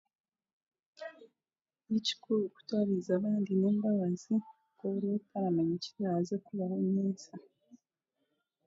Nikikuru 1.89 2.43
kutwariza 2.55 3.11
abandi 3.19 3.51
n'embabazi 3.55 4.33
ahakuba 4.39 4.95
orotaramanya 5.07 5.73
ekiraaze 5.79 6.35
kukubaho 6.41 6.75
nyensya 6.93 7.33